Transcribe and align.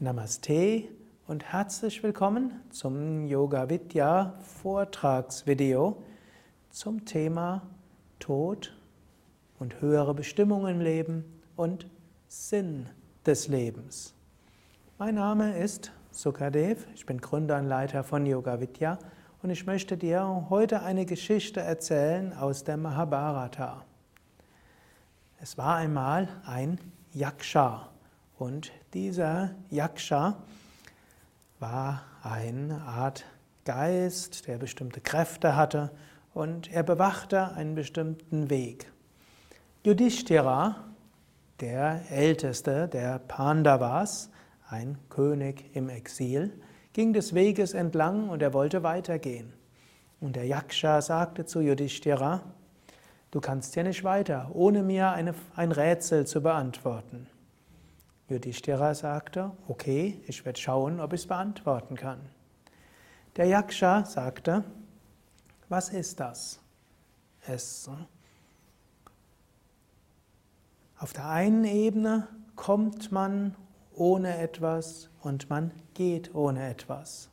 Namaste 0.00 0.84
und 1.26 1.42
herzlich 1.52 2.04
willkommen 2.04 2.60
zum 2.70 3.26
Yoga 3.26 3.68
Vidya 3.68 4.38
Vortragsvideo 4.62 6.00
zum 6.70 7.04
Thema 7.04 7.62
Tod 8.20 8.76
und 9.58 9.80
höhere 9.80 10.14
Bestimmung 10.14 10.68
im 10.68 10.80
Leben 10.80 11.24
und 11.56 11.90
Sinn 12.28 12.88
des 13.26 13.48
Lebens. 13.48 14.14
Mein 14.98 15.16
Name 15.16 15.58
ist 15.58 15.90
Sukadev, 16.12 16.86
ich 16.94 17.04
bin 17.04 17.20
Gründer 17.20 17.58
und 17.58 17.66
Leiter 17.66 18.04
von 18.04 18.24
Yoga 18.24 18.60
Vidya 18.60 19.00
und 19.42 19.50
ich 19.50 19.66
möchte 19.66 19.96
dir 19.96 20.46
heute 20.48 20.82
eine 20.82 21.06
Geschichte 21.06 21.58
erzählen 21.58 22.32
aus 22.34 22.62
der 22.62 22.76
Mahabharata. 22.76 23.84
Es 25.40 25.58
war 25.58 25.74
einmal 25.74 26.28
ein 26.46 26.78
Yaksha. 27.12 27.90
Und 28.38 28.72
dieser 28.94 29.50
Yaksha 29.68 30.36
war 31.58 32.04
eine 32.22 32.82
Art 32.82 33.24
Geist, 33.64 34.46
der 34.46 34.58
bestimmte 34.58 35.00
Kräfte 35.00 35.56
hatte 35.56 35.90
und 36.34 36.72
er 36.72 36.84
bewachte 36.84 37.52
einen 37.52 37.74
bestimmten 37.74 38.48
Weg. 38.48 38.90
Yudhishthira, 39.84 40.76
der 41.60 42.02
älteste 42.10 42.86
der 42.88 43.18
Pandavas, 43.18 44.30
ein 44.70 44.98
König 45.08 45.74
im 45.74 45.88
Exil, 45.88 46.52
ging 46.92 47.12
des 47.12 47.34
Weges 47.34 47.74
entlang 47.74 48.28
und 48.28 48.40
er 48.40 48.54
wollte 48.54 48.84
weitergehen. 48.84 49.52
Und 50.20 50.36
der 50.36 50.46
Yaksha 50.46 51.00
sagte 51.00 51.44
zu 51.44 51.60
Yudhishthira, 51.60 52.42
du 53.32 53.40
kannst 53.40 53.74
hier 53.74 53.84
nicht 53.84 54.04
weiter, 54.04 54.50
ohne 54.52 54.82
mir 54.82 55.10
eine, 55.10 55.34
ein 55.56 55.72
Rätsel 55.72 56.26
zu 56.26 56.40
beantworten. 56.40 57.26
Yudhishthira 58.28 58.94
sagte, 58.94 59.52
okay, 59.68 60.20
ich 60.26 60.44
werde 60.44 60.60
schauen, 60.60 61.00
ob 61.00 61.12
ich 61.12 61.22
es 61.22 61.26
beantworten 61.26 61.96
kann. 61.96 62.20
Der 63.36 63.46
Yaksha 63.46 64.04
sagte, 64.04 64.64
was 65.68 65.90
ist 65.90 66.20
das? 66.20 66.60
Es, 67.46 67.88
auf 70.98 71.12
der 71.12 71.28
einen 71.28 71.64
Ebene 71.64 72.26
kommt 72.56 73.12
man 73.12 73.54
ohne 73.94 74.38
etwas 74.38 75.10
und 75.22 75.48
man 75.48 75.70
geht 75.94 76.34
ohne 76.34 76.68
etwas. 76.68 77.30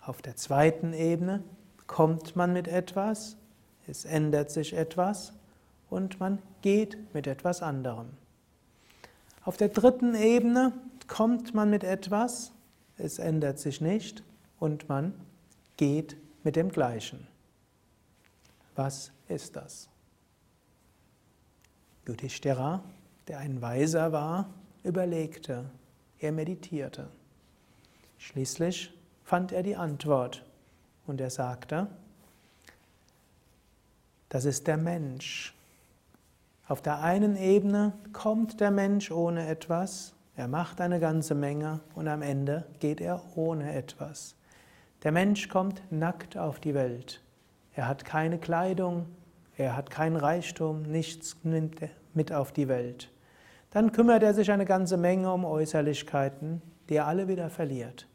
Auf 0.00 0.22
der 0.22 0.36
zweiten 0.36 0.92
Ebene 0.92 1.42
kommt 1.86 2.36
man 2.36 2.52
mit 2.52 2.68
etwas, 2.68 3.36
es 3.86 4.04
ändert 4.04 4.50
sich 4.50 4.74
etwas 4.74 5.32
und 5.90 6.20
man 6.20 6.40
geht 6.62 7.12
mit 7.14 7.26
etwas 7.26 7.62
anderem. 7.62 8.10
Auf 9.44 9.58
der 9.58 9.68
dritten 9.68 10.14
Ebene 10.14 10.72
kommt 11.06 11.54
man 11.54 11.68
mit 11.68 11.84
etwas, 11.84 12.52
es 12.96 13.18
ändert 13.18 13.58
sich 13.58 13.80
nicht 13.80 14.22
und 14.58 14.88
man 14.88 15.12
geht 15.76 16.16
mit 16.44 16.56
dem 16.56 16.70
Gleichen. 16.70 17.26
Was 18.74 19.12
ist 19.28 19.56
das? 19.56 19.88
Yudhishthira, 22.06 22.82
der 23.28 23.38
ein 23.38 23.60
Weiser 23.60 24.12
war, 24.12 24.48
überlegte, 24.82 25.70
er 26.18 26.32
meditierte. 26.32 27.08
Schließlich 28.18 28.92
fand 29.24 29.52
er 29.52 29.62
die 29.62 29.76
Antwort 29.76 30.44
und 31.06 31.20
er 31.20 31.30
sagte, 31.30 31.88
das 34.28 34.46
ist 34.46 34.66
der 34.66 34.76
Mensch. 34.76 35.53
Auf 36.66 36.80
der 36.80 37.00
einen 37.00 37.36
Ebene 37.36 37.92
kommt 38.14 38.58
der 38.58 38.70
Mensch 38.70 39.10
ohne 39.10 39.46
etwas, 39.48 40.14
er 40.34 40.48
macht 40.48 40.80
eine 40.80 40.98
ganze 40.98 41.34
Menge 41.34 41.80
und 41.94 42.08
am 42.08 42.22
Ende 42.22 42.64
geht 42.80 43.02
er 43.02 43.22
ohne 43.36 43.74
etwas. 43.74 44.34
Der 45.02 45.12
Mensch 45.12 45.50
kommt 45.50 45.82
nackt 45.92 46.38
auf 46.38 46.60
die 46.60 46.72
Welt. 46.72 47.22
Er 47.74 47.86
hat 47.86 48.06
keine 48.06 48.38
Kleidung, 48.38 49.06
er 49.58 49.76
hat 49.76 49.90
keinen 49.90 50.16
Reichtum, 50.16 50.82
nichts 50.82 51.36
nimmt 51.42 51.82
er 51.82 51.90
mit 52.14 52.32
auf 52.32 52.50
die 52.50 52.68
Welt. 52.68 53.12
Dann 53.70 53.92
kümmert 53.92 54.22
er 54.22 54.32
sich 54.32 54.50
eine 54.50 54.64
ganze 54.64 54.96
Menge 54.96 55.30
um 55.32 55.44
Äußerlichkeiten, 55.44 56.62
die 56.88 56.96
er 56.96 57.06
alle 57.06 57.28
wieder 57.28 57.50
verliert. 57.50 58.08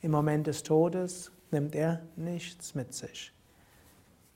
Im 0.00 0.10
Moment 0.10 0.48
des 0.48 0.64
Todes 0.64 1.30
nimmt 1.52 1.76
er 1.76 2.00
nichts 2.16 2.74
mit 2.74 2.94
sich. 2.94 3.32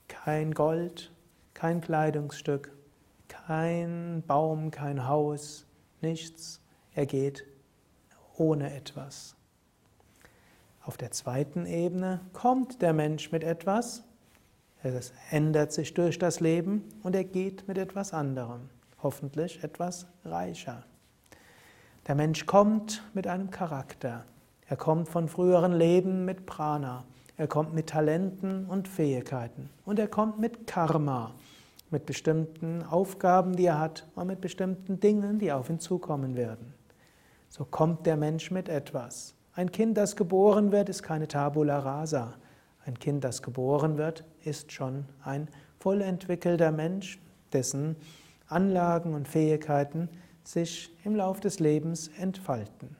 Kein 0.07 0.53
Gold, 0.53 1.11
kein 1.53 1.81
Kleidungsstück, 1.81 2.71
kein 3.27 4.23
Baum, 4.27 4.71
kein 4.71 5.07
Haus, 5.07 5.65
nichts. 6.01 6.61
Er 6.93 7.05
geht 7.05 7.45
ohne 8.37 8.73
etwas. 8.73 9.35
Auf 10.81 10.97
der 10.97 11.11
zweiten 11.11 11.65
Ebene 11.65 12.21
kommt 12.33 12.81
der 12.81 12.93
Mensch 12.93 13.31
mit 13.31 13.43
etwas, 13.43 14.03
es 14.83 15.11
ändert 15.31 15.73
sich 15.73 15.93
durch 15.93 16.17
das 16.17 16.39
Leben 16.39 16.83
und 17.03 17.15
er 17.15 17.23
geht 17.23 17.67
mit 17.67 17.77
etwas 17.77 18.13
anderem, 18.13 18.69
hoffentlich 19.01 19.63
etwas 19.63 20.07
reicher. 20.23 20.83
Der 22.07 22.15
Mensch 22.15 22.45
kommt 22.45 23.03
mit 23.13 23.27
einem 23.27 23.51
Charakter. 23.51 24.23
Er 24.67 24.77
kommt 24.77 25.09
von 25.09 25.27
früheren 25.27 25.73
Leben 25.73 26.25
mit 26.25 26.45
Prana. 26.45 27.03
Er 27.35 27.47
kommt 27.47 27.73
mit 27.73 27.87
Talenten 27.87 28.65
und 28.65 28.87
Fähigkeiten. 28.87 29.69
Und 29.83 29.99
er 29.99 30.07
kommt 30.07 30.39
mit 30.39 30.67
Karma 30.67 31.33
mit 31.89 32.05
bestimmten 32.05 32.83
Aufgaben, 32.83 33.55
die 33.55 33.65
er 33.65 33.79
hat 33.79 34.07
und 34.15 34.27
mit 34.27 34.41
bestimmten 34.41 34.99
Dingen, 34.99 35.39
die 35.39 35.51
auf 35.51 35.69
ihn 35.69 35.79
zukommen 35.79 36.35
werden. 36.35 36.73
So 37.49 37.65
kommt 37.65 38.05
der 38.05 38.17
Mensch 38.17 38.51
mit 38.51 38.69
etwas. 38.69 39.35
Ein 39.53 39.71
Kind, 39.71 39.97
das 39.97 40.15
geboren 40.15 40.71
wird, 40.71 40.89
ist 40.89 41.01
keine 41.01 41.27
Tabula 41.27 41.79
rasa. 41.79 42.35
Ein 42.85 42.99
Kind, 42.99 43.23
das 43.23 43.41
geboren 43.41 43.97
wird, 43.97 44.23
ist 44.43 44.71
schon 44.71 45.05
ein 45.23 45.47
voll 45.79 46.01
entwickelter 46.01 46.71
Mensch, 46.71 47.19
dessen 47.53 47.95
Anlagen 48.47 49.13
und 49.13 49.27
Fähigkeiten 49.27 50.09
sich 50.43 50.95
im 51.03 51.15
Lauf 51.15 51.39
des 51.39 51.59
Lebens 51.59 52.09
entfalten. 52.19 52.95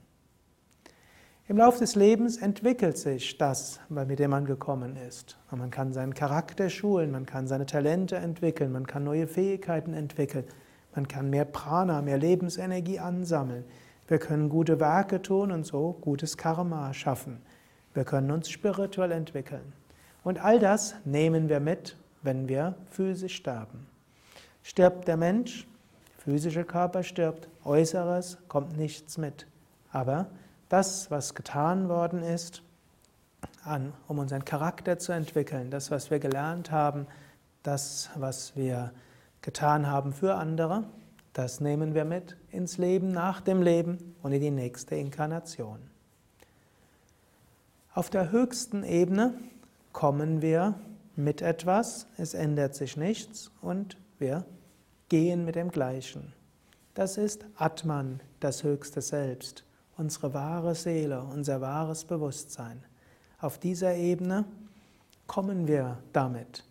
Im 1.49 1.55
Laufe 1.55 1.79
des 1.79 1.95
Lebens 1.95 2.35
entwickelt 2.35 2.97
sich 2.97 3.37
das, 3.37 3.79
mit 3.87 4.19
dem 4.19 4.31
man 4.31 4.43
gekommen 4.43 4.97
ist. 4.97 5.37
Und 5.49 5.59
man 5.59 5.71
kann 5.71 5.93
seinen 5.93 6.13
Charakter 6.13 6.69
schulen, 6.69 7.09
man 7.09 7.25
kann 7.25 7.47
seine 7.47 7.65
Talente 7.65 8.17
entwickeln, 8.17 8.73
man 8.73 8.85
kann 8.85 9.05
neue 9.05 9.27
Fähigkeiten 9.27 9.93
entwickeln, 9.93 10.43
man 10.93 11.07
kann 11.07 11.29
mehr 11.29 11.45
Prana, 11.45 12.01
mehr 12.01 12.17
Lebensenergie 12.17 12.99
ansammeln. 12.99 13.63
Wir 14.09 14.19
können 14.19 14.49
gute 14.49 14.81
Werke 14.81 15.21
tun 15.21 15.53
und 15.53 15.65
so 15.65 15.97
gutes 16.01 16.35
Karma 16.35 16.93
schaffen. 16.93 17.41
Wir 17.93 18.03
können 18.03 18.29
uns 18.31 18.49
spirituell 18.49 19.13
entwickeln. 19.13 19.71
Und 20.25 20.43
all 20.43 20.59
das 20.59 20.95
nehmen 21.05 21.47
wir 21.47 21.61
mit, 21.61 21.95
wenn 22.23 22.49
wir 22.49 22.75
physisch 22.89 23.37
sterben. 23.37 23.87
Stirbt 24.63 25.07
der 25.07 25.15
Mensch, 25.15 25.65
physischer 26.17 26.65
Körper 26.65 27.03
stirbt, 27.03 27.47
äußeres 27.63 28.37
kommt 28.49 28.75
nichts 28.75 29.17
mit. 29.17 29.47
Aber 29.93 30.27
das, 30.69 31.09
was 31.11 31.33
getan 31.33 31.89
worden 31.89 32.23
ist, 32.23 32.61
an, 33.63 33.93
um 34.07 34.19
unseren 34.19 34.45
Charakter 34.45 34.97
zu 34.97 35.11
entwickeln, 35.11 35.71
das, 35.71 35.91
was 35.91 36.09
wir 36.09 36.19
gelernt 36.19 36.71
haben, 36.71 37.07
das, 37.63 38.09
was 38.15 38.55
wir 38.55 38.91
getan 39.41 39.87
haben 39.87 40.13
für 40.13 40.35
andere, 40.35 40.83
das 41.33 41.59
nehmen 41.59 41.93
wir 41.93 42.05
mit 42.05 42.35
ins 42.51 42.77
Leben 42.77 43.11
nach 43.11 43.41
dem 43.41 43.61
Leben 43.61 44.15
und 44.23 44.31
in 44.31 44.41
die 44.41 44.51
nächste 44.51 44.95
Inkarnation. 44.95 45.79
Auf 47.93 48.09
der 48.09 48.31
höchsten 48.31 48.83
Ebene 48.83 49.33
kommen 49.91 50.41
wir 50.41 50.75
mit 51.15 51.41
etwas, 51.41 52.07
es 52.17 52.33
ändert 52.33 52.75
sich 52.75 52.97
nichts 52.97 53.51
und 53.61 53.97
wir 54.19 54.45
gehen 55.09 55.45
mit 55.45 55.55
dem 55.55 55.71
Gleichen. 55.71 56.33
Das 56.93 57.17
ist 57.17 57.45
Atman, 57.55 58.21
das 58.39 58.63
höchste 58.63 59.01
Selbst 59.01 59.66
unsere 59.97 60.33
wahre 60.33 60.75
Seele, 60.75 61.21
unser 61.21 61.61
wahres 61.61 62.05
Bewusstsein. 62.05 62.83
Auf 63.39 63.57
dieser 63.57 63.95
Ebene 63.95 64.45
kommen 65.25 65.67
wir 65.67 65.97
damit. 66.13 66.63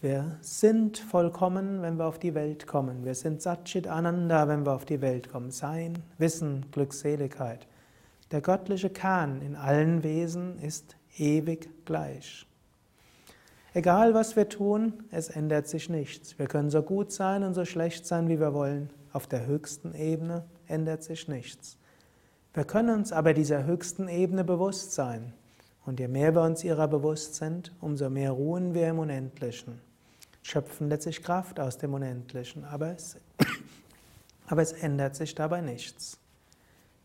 Wir 0.00 0.36
sind 0.40 0.98
vollkommen, 0.98 1.80
wenn 1.80 1.96
wir 1.96 2.06
auf 2.06 2.18
die 2.18 2.34
Welt 2.34 2.66
kommen. 2.66 3.04
Wir 3.04 3.14
sind 3.14 3.40
Satchit 3.40 3.86
Ananda, 3.86 4.48
wenn 4.48 4.66
wir 4.66 4.72
auf 4.72 4.84
die 4.84 5.00
Welt 5.00 5.30
kommen. 5.30 5.52
Sein, 5.52 5.94
Wissen, 6.18 6.66
Glückseligkeit. 6.72 7.68
Der 8.32 8.40
göttliche 8.40 8.90
Kern 8.90 9.40
in 9.42 9.54
allen 9.54 10.02
Wesen 10.02 10.58
ist 10.58 10.96
ewig 11.16 11.70
gleich. 11.84 12.46
Egal 13.74 14.12
was 14.12 14.34
wir 14.34 14.48
tun, 14.48 15.04
es 15.10 15.28
ändert 15.28 15.68
sich 15.68 15.88
nichts. 15.88 16.38
Wir 16.38 16.46
können 16.46 16.70
so 16.70 16.82
gut 16.82 17.12
sein 17.12 17.42
und 17.44 17.54
so 17.54 17.64
schlecht 17.64 18.04
sein, 18.04 18.28
wie 18.28 18.40
wir 18.40 18.52
wollen. 18.52 18.90
Auf 19.12 19.26
der 19.26 19.46
höchsten 19.46 19.94
Ebene 19.94 20.44
ändert 20.66 21.04
sich 21.04 21.28
nichts. 21.28 21.78
Wir 22.54 22.64
können 22.64 22.90
uns 22.90 23.12
aber 23.12 23.32
dieser 23.32 23.64
höchsten 23.64 24.08
Ebene 24.08 24.44
bewusst 24.44 24.92
sein. 24.92 25.32
Und 25.84 25.98
je 25.98 26.08
mehr 26.08 26.34
wir 26.34 26.42
uns 26.42 26.62
ihrer 26.62 26.86
bewusst 26.86 27.34
sind, 27.34 27.72
umso 27.80 28.10
mehr 28.10 28.30
ruhen 28.30 28.74
wir 28.74 28.88
im 28.88 28.98
Unendlichen. 28.98 29.80
Schöpfen 30.42 30.88
letztlich 30.88 31.22
Kraft 31.22 31.58
aus 31.58 31.78
dem 31.78 31.94
Unendlichen, 31.94 32.64
aber 32.64 32.92
es, 32.92 33.16
aber 34.46 34.62
es 34.62 34.72
ändert 34.72 35.16
sich 35.16 35.34
dabei 35.34 35.60
nichts. 35.60 36.18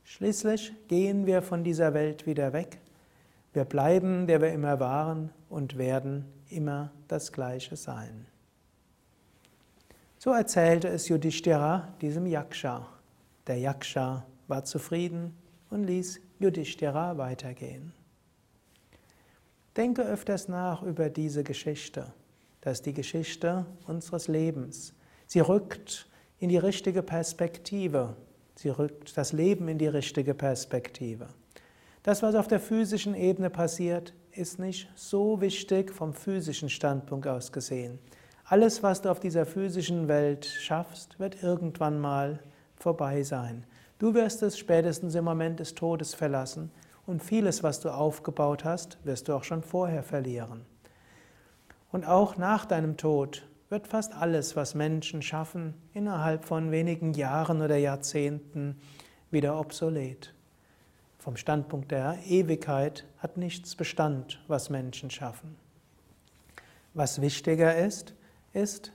Schließlich 0.03 0.73
gehen 0.87 1.25
wir 1.25 1.41
von 1.41 1.63
dieser 1.63 1.93
Welt 1.93 2.25
wieder 2.25 2.53
weg. 2.53 2.79
Wir 3.53 3.65
bleiben, 3.65 4.27
der 4.27 4.41
wir 4.41 4.51
immer 4.51 4.79
waren 4.79 5.31
und 5.49 5.77
werden 5.77 6.25
immer 6.49 6.91
das 7.07 7.31
Gleiche 7.31 7.75
sein. 7.75 8.25
So 10.19 10.31
erzählte 10.31 10.87
es 10.87 11.07
Yudhishthira 11.07 11.87
diesem 12.01 12.25
Yaksha. 12.25 12.87
Der 13.47 13.57
Yaksha 13.57 14.25
war 14.47 14.63
zufrieden 14.63 15.35
und 15.69 15.83
ließ 15.83 16.19
Yudhishthira 16.39 17.17
weitergehen. 17.17 17.93
Denke 19.75 20.03
öfters 20.03 20.47
nach 20.47 20.81
über 20.81 21.09
diese 21.09 21.43
Geschichte. 21.43 22.13
Das 22.61 22.79
ist 22.79 22.85
die 22.85 22.93
Geschichte 22.93 23.65
unseres 23.85 24.27
Lebens. 24.27 24.93
Sie 25.27 25.39
rückt 25.39 26.07
in 26.39 26.49
die 26.49 26.57
richtige 26.57 27.03
Perspektive. 27.03 28.15
Sie 28.55 28.69
rückt 28.69 29.15
das 29.17 29.33
Leben 29.33 29.67
in 29.67 29.77
die 29.77 29.87
richtige 29.87 30.33
Perspektive. 30.33 31.27
Das, 32.03 32.23
was 32.23 32.35
auf 32.35 32.47
der 32.47 32.59
physischen 32.59 33.13
Ebene 33.13 33.49
passiert, 33.49 34.13
ist 34.31 34.59
nicht 34.59 34.89
so 34.95 35.41
wichtig 35.41 35.91
vom 35.91 36.13
physischen 36.13 36.69
Standpunkt 36.69 37.27
aus 37.27 37.51
gesehen. 37.51 37.99
Alles, 38.45 38.81
was 38.81 39.01
du 39.01 39.09
auf 39.09 39.19
dieser 39.19 39.45
physischen 39.45 40.07
Welt 40.07 40.45
schaffst, 40.45 41.19
wird 41.19 41.43
irgendwann 41.43 41.99
mal 41.99 42.39
vorbei 42.77 43.23
sein. 43.23 43.65
Du 43.99 44.13
wirst 44.13 44.43
es 44.43 44.57
spätestens 44.57 45.15
im 45.15 45.25
Moment 45.25 45.59
des 45.59 45.73
Todes 45.73 46.13
verlassen 46.13 46.71
und 47.07 47.23
vieles, 47.23 47.63
was 47.63 47.79
du 47.79 47.89
aufgebaut 47.89 48.63
hast, 48.63 48.99
wirst 49.03 49.27
du 49.27 49.33
auch 49.33 49.43
schon 49.43 49.63
vorher 49.63 50.03
verlieren. 50.03 50.65
Und 51.91 52.05
auch 52.05 52.37
nach 52.37 52.65
deinem 52.65 52.97
Tod 52.97 53.47
wird 53.69 53.87
fast 53.87 54.13
alles, 54.13 54.55
was 54.55 54.75
Menschen 54.75 55.21
schaffen, 55.21 55.73
innerhalb 55.93 56.45
von 56.45 56.71
wenigen 56.71 57.13
Jahren 57.13 57.61
oder 57.61 57.77
Jahrzehnten 57.77 58.79
wieder 59.31 59.59
obsolet. 59.59 60.33
Vom 61.17 61.35
Standpunkt 61.35 61.91
der 61.91 62.19
Ewigkeit 62.25 63.05
hat 63.17 63.37
nichts 63.37 63.75
Bestand, 63.75 64.41
was 64.47 64.69
Menschen 64.69 65.09
schaffen. 65.09 65.55
Was 66.93 67.19
wichtiger 67.19 67.77
ist, 67.77 68.13
ist, 68.53 68.91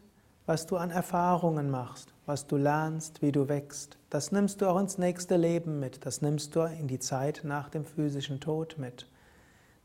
was 0.47 0.67
du 0.67 0.77
an 0.77 0.91
Erfahrungen 0.91 1.71
machst, 1.71 2.13
was 2.27 2.47
du 2.47 2.57
lernst, 2.57 3.23
wie 3.23 3.33
du 3.33 3.49
wächst. 3.49 3.99
Das 4.11 4.33
nimmst 4.33 4.61
du 4.61 4.69
auch 4.69 4.79
ins 4.79 4.99
nächste 4.99 5.37
Leben 5.37 5.79
mit, 5.79 6.05
das 6.05 6.21
nimmst 6.21 6.57
du 6.57 6.63
in 6.63 6.89
die 6.89 6.99
Zeit 6.99 7.43
nach 7.45 7.69
dem 7.69 7.85
physischen 7.85 8.41
Tod 8.41 8.77
mit. 8.79 9.09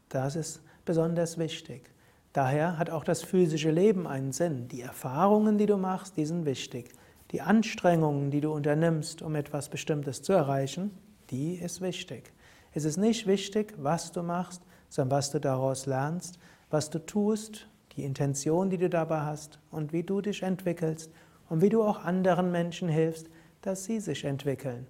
Das 0.09 0.36
ist 0.36 0.62
besonders 0.86 1.38
wichtig. 1.38 1.92
Daher 2.33 2.77
hat 2.77 2.89
auch 2.89 3.04
das 3.04 3.24
physische 3.24 3.71
Leben 3.71 4.07
einen 4.07 4.31
Sinn. 4.31 4.68
Die 4.68 4.81
Erfahrungen, 4.81 5.57
die 5.57 5.65
du 5.65 5.77
machst, 5.77 6.18
die 6.18 6.25
sind 6.25 6.45
wichtig. 6.45 6.92
Die 7.31 7.42
Anstrengungen, 7.42 8.31
die 8.31 8.42
du 8.42 8.51
unternimmst, 8.54 9.21
um 9.21 9.36
etwas 9.36 9.69
Bestimmtes 9.69 10.21
zu 10.21 10.33
erreichen, 10.33 10.92
die 11.30 11.56
ist 11.56 11.81
wichtig. 11.81 12.31
Es 12.74 12.86
ist 12.86 12.98
nicht 12.98 13.27
wichtig, 13.27 13.74
was 13.77 14.12
du 14.12 14.24
machst, 14.24 14.62
sondern 14.89 15.18
was 15.18 15.31
du 15.31 15.39
daraus 15.39 15.86
lernst, 15.86 16.39
was 16.69 16.89
du 16.89 17.00
tust, 17.00 17.68
die 17.98 18.06
Intention, 18.06 18.70
die 18.70 18.78
du 18.78 18.90
dabei 18.90 19.22
hast 19.22 19.60
und 19.72 19.92
wie 19.92 20.04
du 20.04 20.22
dich 20.22 20.44
entwickelst 20.44 21.12
und 21.50 21.62
wie 21.62 21.70
du 21.70 21.84
auch 21.84 22.04
anderen 22.04 22.52
Menschen 22.52 22.88
hilfst, 22.88 23.28
dass 23.62 23.86
sie 23.86 24.00
sich 24.00 24.24
entwickeln, 24.24 24.88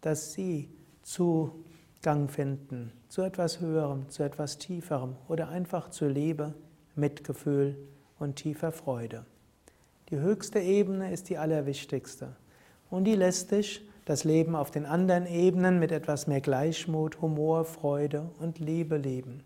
dass 0.00 0.32
sie 0.32 0.68
Zugang 1.02 2.28
finden 2.28 2.92
zu 3.08 3.22
etwas 3.22 3.60
Höherem, 3.60 4.08
zu 4.10 4.22
etwas 4.22 4.58
Tieferem 4.58 5.16
oder 5.28 5.48
einfach 5.48 5.88
zu 5.88 6.08
Liebe, 6.08 6.52
Mitgefühl 6.96 7.78
und 8.18 8.36
tiefer 8.36 8.72
Freude. 8.72 9.24
Die 10.10 10.18
höchste 10.18 10.58
Ebene 10.58 11.12
ist 11.12 11.28
die 11.28 11.38
allerwichtigste 11.38 12.34
und 12.90 13.04
die 13.04 13.14
lässt 13.14 13.52
dich 13.52 13.86
das 14.04 14.24
Leben 14.24 14.56
auf 14.56 14.70
den 14.70 14.86
anderen 14.86 15.26
Ebenen 15.26 15.78
mit 15.78 15.92
etwas 15.92 16.26
mehr 16.26 16.40
Gleichmut, 16.40 17.20
Humor, 17.20 17.64
Freude 17.64 18.30
und 18.40 18.58
Liebe 18.58 18.96
leben. 18.96 19.42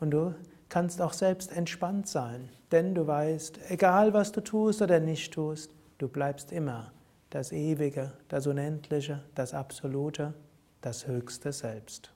Und 0.00 0.10
du 0.10 0.34
kannst 0.70 1.02
auch 1.02 1.12
selbst 1.12 1.52
entspannt 1.52 2.08
sein, 2.08 2.48
denn 2.72 2.94
du 2.94 3.06
weißt, 3.06 3.58
egal 3.68 4.14
was 4.14 4.32
du 4.32 4.40
tust 4.40 4.80
oder 4.80 5.00
nicht 5.00 5.34
tust, 5.34 5.74
du 5.98 6.08
bleibst 6.08 6.52
immer 6.52 6.92
das 7.28 7.52
Ewige, 7.52 8.12
das 8.28 8.46
Unendliche, 8.46 9.22
das 9.34 9.52
Absolute, 9.52 10.32
das 10.80 11.06
Höchste 11.06 11.52
Selbst. 11.52 12.12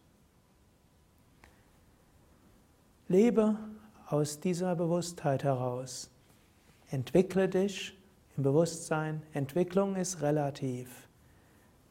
Lebe 3.09 3.57
aus 4.07 4.41
dieser 4.41 4.75
Bewusstheit 4.77 5.45
heraus. 5.45 6.11
Entwickle 6.91 7.49
dich 7.49 7.97
im 8.37 8.43
Bewusstsein. 8.43 9.23
Entwicklung 9.33 9.97
ist 9.97 10.23
relativ. 10.23 11.09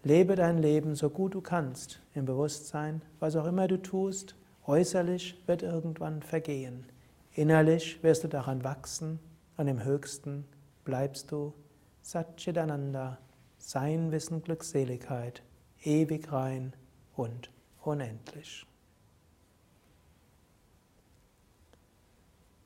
Lebe 0.04 0.36
dein 0.36 0.57
Leben 0.57 0.95
so 0.95 1.09
gut 1.09 1.33
du 1.33 1.42
kannst 1.42 2.00
im 2.13 2.25
Bewusstsein, 2.25 3.01
was 3.19 3.36
auch 3.36 3.45
immer 3.45 3.68
du 3.68 3.81
tust, 3.81 4.36
äußerlich 4.65 5.42
wird 5.48 5.63
irgendwann 5.63 6.21
vergehen. 6.21 6.86
Innerlich 7.33 8.01
wirst 8.04 8.24
du 8.24 8.27
daran 8.27 8.63
wachsen 8.63 9.19
und 9.57 9.68
im 9.68 9.83
Höchsten 9.83 10.45
bleibst 10.83 11.31
du 11.31 11.54
Satchitananda, 12.01 13.18
sein 13.57 14.12
Wissen 14.12 14.44
Glückseligkeit, 14.44 15.42
ewig 15.83 16.31
rein 16.31 16.74
und 17.15 17.50
unendlich. 17.81 18.65